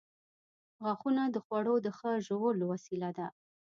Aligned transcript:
•غاښونه 0.83 1.23
د 1.29 1.37
خوړو 1.45 1.75
د 1.85 1.87
ښه 1.97 2.11
ژولو 2.27 2.63
وسیله 2.71 3.09
ده. 3.17 3.27